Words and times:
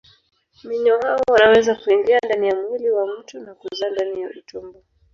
Minyoo 0.63 0.99
hao 1.01 1.21
wanaweza 1.31 1.75
kuingia 1.75 2.19
ndani 2.25 2.47
ya 2.47 2.55
mwili 2.55 2.89
wa 2.91 3.07
mtu 3.17 3.39
na 3.39 3.55
kuzaa 3.55 3.89
ndani 3.89 4.21
ya 4.21 4.29
utumbo. 4.29 4.83